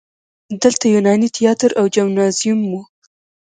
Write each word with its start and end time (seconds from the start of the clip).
دلته 0.61 0.85
یوناني 0.95 1.27
تیاتر 1.37 1.69
او 1.79 1.85
جیمنازیوم 1.95 2.61
و 2.69 2.73